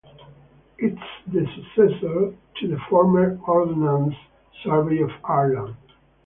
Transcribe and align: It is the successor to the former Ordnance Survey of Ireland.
It 0.79 0.93
is 0.93 0.99
the 1.31 1.45
successor 1.53 2.35
to 2.55 2.67
the 2.67 2.79
former 2.89 3.39
Ordnance 3.45 4.15
Survey 4.63 4.97
of 5.03 5.11
Ireland. 5.23 5.77